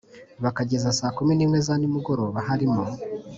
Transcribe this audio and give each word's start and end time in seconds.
bakageza 0.43 0.95
saa 0.99 1.15
kumi 1.17 1.33
n 1.35 1.41
imwe 1.45 1.59
za 1.67 1.73
nimugoroba 1.77 2.39
harimo 2.47 2.81